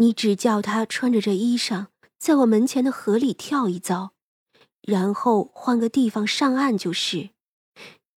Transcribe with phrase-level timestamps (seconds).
[0.00, 1.88] 你只叫他穿着这衣裳，
[2.18, 4.12] 在我门前的河里跳一遭，
[4.82, 7.30] 然后换个地方上岸就是。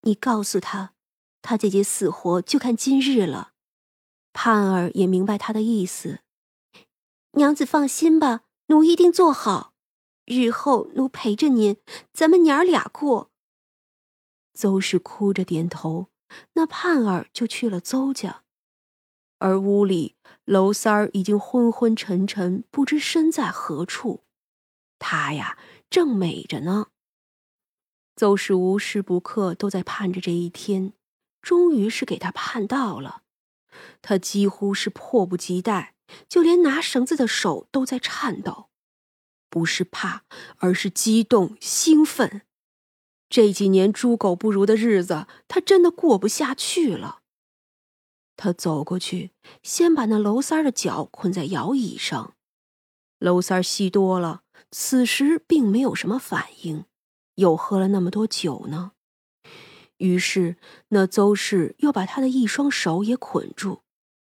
[0.01, 0.93] 你告诉他，
[1.41, 3.53] 他姐姐死活就看今日了。
[4.31, 6.19] 盼儿也明白他的意思。
[7.33, 9.73] 娘子放心吧，奴一定做好。
[10.25, 11.77] 日后奴陪着您，
[12.13, 13.31] 咱们娘儿俩过。
[14.53, 16.09] 邹氏哭着点头，
[16.53, 18.43] 那盼儿就去了邹家，
[19.39, 20.15] 而屋里
[20.51, 24.25] 娄三儿已经昏昏沉沉，不知身在何处。
[24.99, 25.57] 他呀，
[25.89, 26.87] 正美着呢。
[28.17, 30.91] 邹氏无时不刻都在盼着这一天，
[31.41, 33.21] 终于是给他盼到了。
[34.01, 35.95] 他几乎是迫不及待，
[36.27, 38.67] 就连拿绳子的手都在颤抖，
[39.49, 40.23] 不是怕，
[40.57, 42.41] 而是激动兴奋。
[43.29, 47.20] 这几年猪狗不如的日子，他真的过不下去了。
[48.41, 49.29] 他走过去，
[49.61, 52.33] 先把那娄三的脚捆在摇椅上。
[53.19, 56.85] 娄三吸多了，此时并没有什么反应，
[57.35, 58.93] 又喝了那么多酒呢。
[59.97, 60.55] 于是
[60.87, 63.81] 那邹氏又把他的一双手也捆住，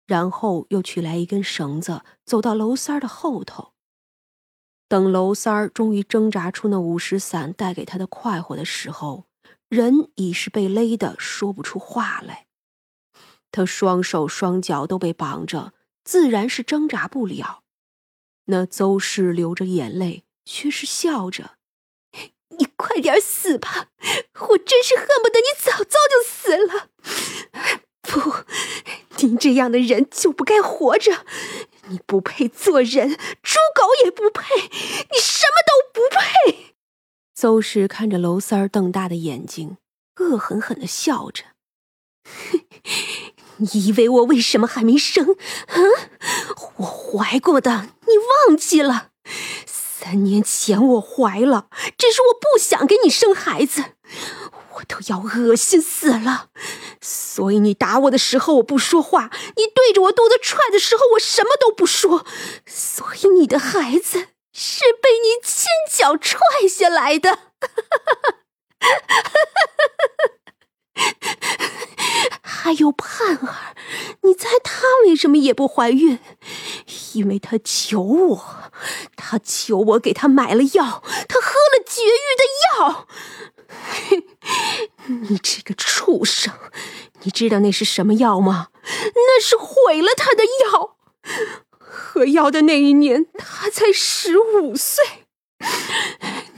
[0.06, 3.74] 然后又取来一根绳子，走到娄三的后头。
[4.88, 9.26] 等娄三终于挣扎出那五石散带给他的快活的时候，
[9.68, 12.47] 人已是被勒得说不出话来。
[13.50, 15.72] 他双手双脚都被绑着，
[16.04, 17.62] 自然是挣扎不了。
[18.46, 21.56] 那邹氏流着眼泪，却是笑着
[22.58, 23.88] ：“你快点死吧，
[24.48, 26.88] 我真是恨不得你早早就死了。
[28.02, 28.44] 不，
[29.18, 31.26] 您这样的人就不该活着。”
[31.90, 36.74] 你不配做人，猪狗也不配，你什么都不配。
[37.34, 39.78] 邹氏看着娄三儿瞪大的眼睛，
[40.16, 41.44] 恶狠狠的笑着
[43.58, 45.36] ：“你以为我为什么还没生？
[45.68, 45.90] 嗯，
[46.76, 48.14] 我怀过的，你
[48.48, 49.10] 忘记了？
[49.66, 53.84] 三年前我怀了，只是我不想给你生孩子。”
[54.78, 56.50] 我都要恶心死了，
[57.00, 62.24] 所以你打我的时候我不说话，你对着我肚子踹的时候我什么都不说，
[62.64, 66.38] 所以你的孩子是被你亲脚踹
[66.68, 67.32] 下来的。
[67.34, 68.38] 哈哈哈
[68.78, 69.77] 哈哈
[72.68, 73.74] 还有盼儿，
[74.24, 76.18] 你猜她为什么也不怀孕？
[77.14, 78.70] 因为她求我，
[79.16, 83.08] 她求我给她买了药，她喝了绝育的药。
[85.30, 86.52] 你这个畜生，
[87.22, 88.68] 你知道那是什么药吗？
[89.14, 90.98] 那是毁了他的药。
[91.78, 95.02] 喝药的那一年，他才十五岁。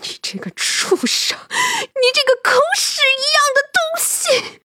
[0.02, 4.60] 你这个畜生，你这个狗屎一样的东西！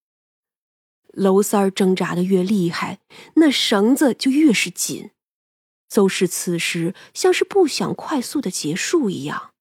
[1.16, 3.00] 娄三儿挣扎的越厉害，
[3.34, 5.10] 那绳子就越是紧。
[5.88, 9.52] 邹氏此时像是不想快速的结束一样。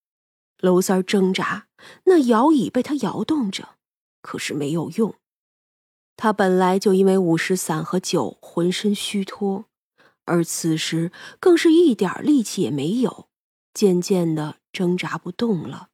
[0.60, 1.68] 娄三儿挣扎，
[2.06, 3.76] 那摇椅被他摇动着，
[4.22, 5.16] 可是没有用。
[6.18, 9.66] 他本来就因为五石散和酒浑身虚脱，
[10.26, 13.28] 而此时更是一点力气也没有，
[13.74, 15.90] 渐渐的挣扎不动了。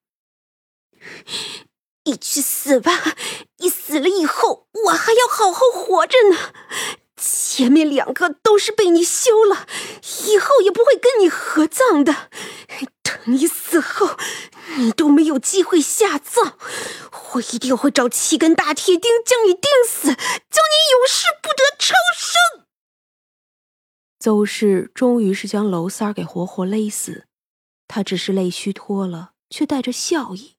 [2.12, 3.16] 你去死吧！
[3.60, 6.52] 你死了以后，我还要好好活着呢。
[7.16, 9.66] 前面两个都是被你休了，
[10.28, 12.30] 以后也不会跟你合葬的。
[13.02, 14.18] 等你死后，
[14.76, 16.58] 你都没有机会下葬，
[17.34, 22.66] 我一定会找七根大铁钉将你钉死，叫你永世不得超生。
[24.20, 27.28] 邹氏终于是将娄三儿给活活勒死，
[27.88, 30.56] 他只是泪虚脱了，却带着笑意。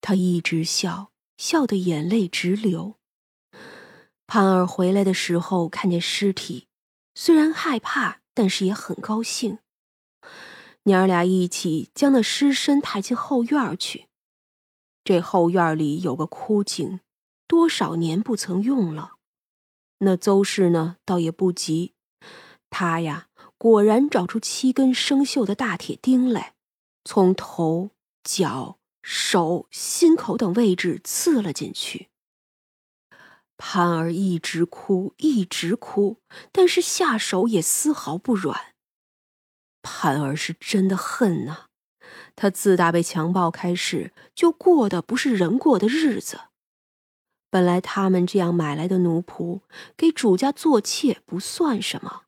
[0.00, 2.96] 他一直笑，笑得眼泪直流。
[4.26, 6.68] 盼儿回来的时候看见尸体，
[7.14, 9.58] 虽然害怕，但是也很高兴。
[10.84, 14.06] 娘儿俩一起将那尸身抬进后院去。
[15.04, 17.00] 这后院里有个枯井，
[17.46, 19.14] 多少年不曾用了。
[19.98, 21.94] 那邹氏呢，倒也不急。
[22.70, 23.28] 他呀，
[23.58, 26.54] 果然找出七根生锈的大铁钉来，
[27.04, 27.90] 从头、
[28.22, 32.08] 脚、手、心口等位置刺了进去。
[33.56, 36.18] 潘儿一直哭，一直哭，
[36.50, 38.74] 但是下手也丝毫不软。
[39.82, 41.66] 潘儿是真的恨呐，
[42.34, 46.40] 他自打被强暴开始，就过的不是人过的日子。
[47.50, 49.62] 本来他们这样买来的奴仆，
[49.96, 52.22] 给主家做妾不算什么，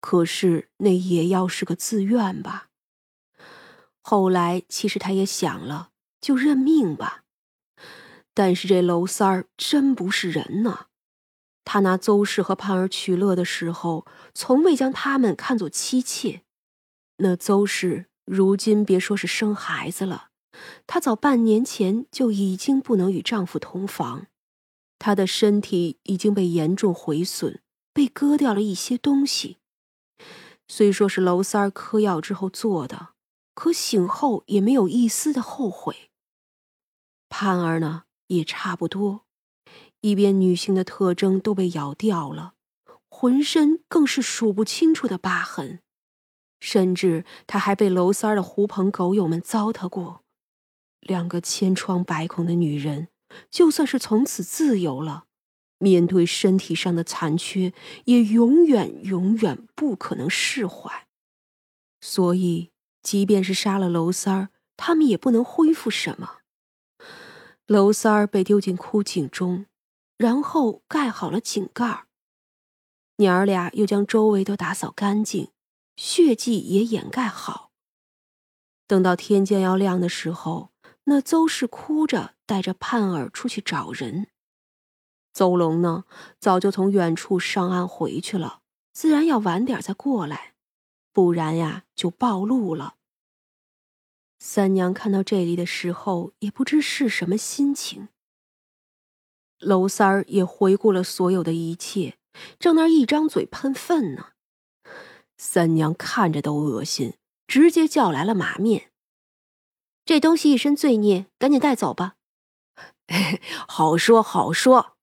[0.00, 2.67] 可是那也要是个自愿吧。
[4.10, 7.24] 后来其实他也想了，就认命吧。
[8.32, 10.86] 但是这娄三儿真不是人呐，
[11.62, 16.40] 他拿邹氏和盼儿取乐的时候，从未将他们看作妻妾。
[17.18, 20.28] 那邹氏如今别说是生孩子了，
[20.86, 24.28] 她早半年前就已经不能与丈夫同房，
[24.98, 27.60] 她的身体已经被严重毁损，
[27.92, 29.58] 被割掉了一些东西。
[30.66, 33.08] 虽说是娄三儿嗑药之后做的，
[33.58, 36.12] 可醒后也没有一丝的后悔。
[37.28, 39.26] 盼儿呢，也差不多。
[40.00, 42.54] 一边女性的特征都被咬掉了，
[43.08, 45.80] 浑身更是数不清楚的疤痕，
[46.60, 50.22] 甚至她还被娄三儿的狐朋狗友们糟蹋过。
[51.00, 53.08] 两个千疮百孔的女人，
[53.50, 55.24] 就算是从此自由了，
[55.78, 57.72] 面对身体上的残缺，
[58.04, 61.08] 也永远永远不可能释怀。
[62.00, 62.70] 所以，
[63.08, 66.40] 即便是杀了娄三儿，他们也不能恢复什么。
[67.64, 69.64] 娄三儿被丢进枯井中。
[70.18, 72.04] 然后盖好了井盖
[73.16, 75.52] 娘儿俩又将周围都打扫干净，
[75.96, 77.70] 血迹也掩盖好。
[78.86, 80.68] 等到天将要亮的时候，
[81.04, 84.26] 那邹氏哭着带着盼儿出去找人。
[85.32, 86.04] 邹龙呢，
[86.38, 88.60] 早就从远处上岸回去了，
[88.92, 90.52] 自然要晚点再过来，
[91.14, 92.96] 不然呀就暴露了。
[94.38, 98.08] 三娘看到这里的时候，也不知是什么心情。
[99.58, 102.16] 娄三儿也回顾了所有的一切，
[102.58, 104.28] 正那一张嘴喷粪呢。
[105.36, 107.14] 三娘看着都恶心，
[107.46, 108.90] 直接叫来了马面。
[110.04, 112.14] 这东西一身罪孽，赶紧带走吧。
[113.66, 114.96] 好说好说，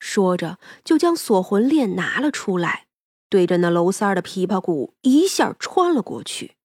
[0.00, 2.86] 说着就将锁魂链拿了出来，
[3.28, 6.56] 对着那娄三儿的琵琶骨一下穿了过去。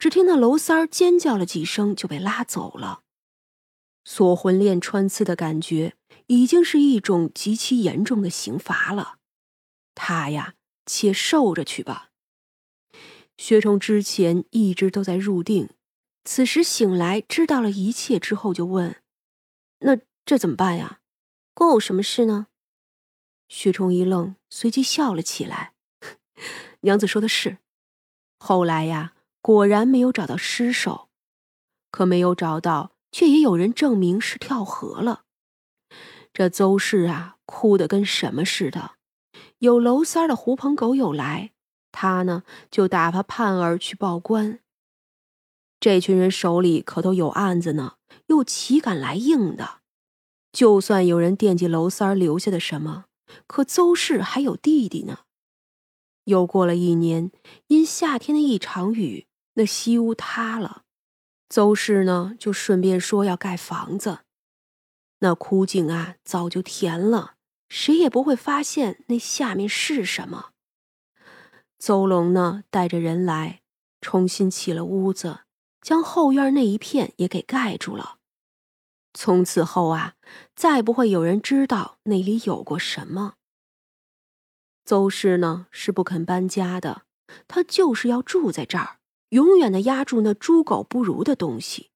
[0.00, 3.02] 只听那娄三儿尖叫了几声，就被拉走了。
[4.04, 5.94] 锁魂链穿刺的感觉。
[6.26, 9.18] 已经是一种极其严重的刑罚了，
[9.96, 10.54] 他呀，
[10.86, 12.10] 且受着去吧。
[13.36, 15.70] 薛崇之前一直都在入定，
[16.24, 19.02] 此时醒来知道了一切之后，就问
[19.80, 21.00] ：“那这怎么办呀？
[21.52, 22.46] 关我什么事呢？”
[23.50, 25.74] 薛崇一愣，随即笑了起来
[26.82, 27.58] ：“娘子说的是。
[28.38, 31.08] 后来呀，果然没有找到尸首，
[31.90, 35.24] 可没有找到，却也有人证明是跳河了。”
[36.32, 38.92] 这邹氏啊，哭得跟什么似的。
[39.58, 41.52] 有娄三的狐朋狗友来，
[41.90, 44.60] 他呢就打发盼儿去报官。
[45.80, 47.96] 这群人手里可都有案子呢，
[48.26, 49.80] 又岂敢来硬的？
[50.52, 53.06] 就算有人惦记娄三留下的什么，
[53.46, 55.20] 可邹氏还有弟弟呢。
[56.24, 57.32] 又过了一年，
[57.68, 59.26] 因夏天的一场雨，
[59.60, 60.84] 那西屋塌了，
[61.50, 64.20] 邹氏呢就顺便说要盖房子。
[65.18, 67.34] 那枯井啊，早就填了，
[67.68, 70.52] 谁也不会发现那下面是什么。
[71.78, 73.60] 邹龙呢，带着人来，
[74.00, 75.40] 重新起了屋子，
[75.82, 78.16] 将后院那一片也给盖住了。
[79.12, 80.14] 从此后啊，
[80.56, 83.34] 再不会有人知道那里有过什么。
[84.86, 87.02] 邹氏呢，是不肯搬家的，
[87.46, 88.99] 他就是要住在这儿，
[89.30, 91.90] 永远的压住那猪狗不如的东西。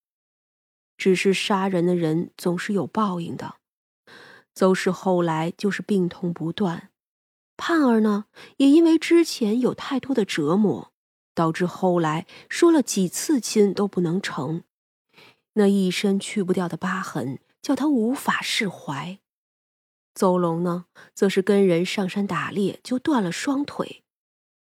[0.96, 3.56] 只是杀人的人总是有报应的，
[4.54, 6.90] 邹氏后来就是病痛不断，
[7.56, 8.26] 盼儿呢
[8.58, 10.92] 也因为之前有太多的折磨，
[11.34, 14.62] 导致后来说了几次亲都不能成，
[15.54, 19.18] 那一身去不掉的疤痕叫他无法释怀。
[20.14, 24.03] 邹龙呢，则是跟人上山打猎就断了双腿，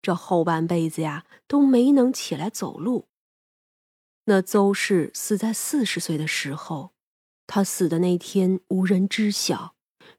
[0.09, 3.09] 这后半辈子呀都没能起来走路。
[4.25, 6.95] 那邹氏死在四十岁的时候，
[7.47, 9.75] 他死的那天无人知晓，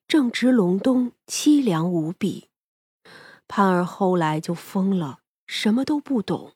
[0.07, 2.49] 正值隆冬，凄凉无比。
[3.47, 6.53] 盼儿后来就疯了，什么都不懂，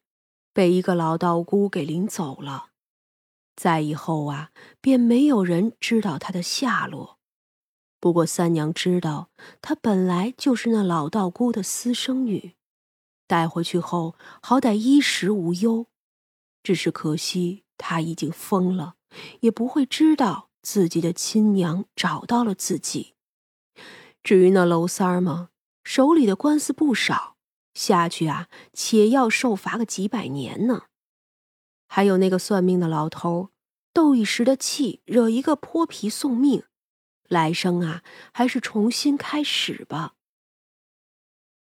[0.53, 2.67] 被一个老道姑给领走了。
[3.55, 7.17] 再以后啊，便没有人知道他的下落。
[7.99, 12.53] 不过三娘知道，她本来就是那老道姑的私生女，
[13.27, 15.87] 带回去后好歹衣食无忧。
[16.61, 18.95] 只是可惜，他已经疯了，
[19.41, 23.15] 也不会知道自己的亲娘找到了自己。
[24.23, 25.49] 至于那娄三儿嘛，
[25.83, 27.35] 手里的官司不少，
[27.73, 30.83] 下去啊，且要受罚个几百年呢。
[31.87, 33.49] 还有那个算命的老头，
[33.91, 36.63] 斗一时的气，惹一个泼皮送命，
[37.27, 40.13] 来生啊，还是重新开始吧。